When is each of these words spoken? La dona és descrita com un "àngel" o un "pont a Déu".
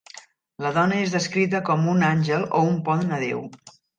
La 0.65 0.71
dona 0.77 0.97
és 1.01 1.11
descrita 1.15 1.61
com 1.69 1.85
un 1.93 2.01
"àngel" 2.09 2.47
o 2.61 2.65
un 2.73 2.75
"pont 2.89 3.15
a 3.19 3.23
Déu". 3.27 3.47